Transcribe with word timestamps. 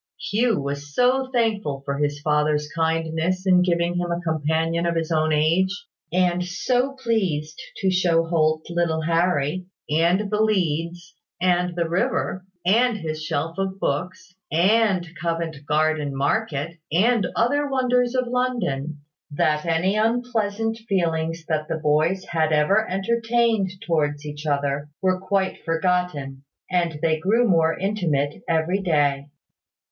Hugh 0.19 0.59
was 0.59 0.95
so 0.95 1.29
thankful 1.31 1.83
for 1.85 1.99
his 1.99 2.21
father's 2.21 2.67
kindness 2.73 3.45
in 3.45 3.61
giving 3.61 3.97
him 3.97 4.09
a 4.11 4.19
companion 4.19 4.87
of 4.87 4.95
his 4.95 5.11
own 5.11 5.31
age, 5.31 5.69
and 6.11 6.43
so 6.43 6.93
pleased 6.93 7.61
to 7.81 7.91
show 7.91 8.23
Holt 8.25 8.65
little 8.71 9.01
Harry, 9.03 9.67
and 9.91 10.31
the 10.31 10.41
leads, 10.41 11.13
and 11.39 11.75
the 11.75 11.87
river, 11.87 12.43
and 12.65 12.97
his 12.97 13.23
shelf 13.23 13.59
of 13.59 13.79
books, 13.79 14.33
and 14.51 15.07
Covent 15.21 15.67
Garden 15.67 16.15
Market, 16.17 16.79
and 16.91 17.27
other 17.35 17.69
wonders 17.69 18.15
of 18.15 18.25
London, 18.25 19.01
that 19.29 19.67
any 19.67 19.95
unpleasant 19.97 20.79
feelings 20.89 21.45
that 21.47 21.67
the 21.67 21.77
boys 21.77 22.25
had 22.25 22.51
ever 22.51 22.89
entertained 22.89 23.69
towards 23.85 24.25
each 24.25 24.47
other 24.47 24.89
were 24.99 25.19
quite 25.21 25.63
forgotten, 25.63 26.43
and 26.71 26.97
they 27.03 27.19
grew 27.19 27.47
more 27.47 27.77
intimate 27.77 28.41
every 28.49 28.81
day. 28.81 29.27